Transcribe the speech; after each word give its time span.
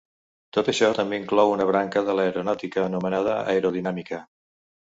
Tot 0.55 0.71
això 0.71 0.87
també 0.99 1.19
inclou 1.23 1.53
una 1.57 1.67
branca 1.73 2.03
de 2.09 2.17
l'aeronàutica 2.21 2.87
anomenada 2.87 3.37
aerodinàmica. 3.55 4.25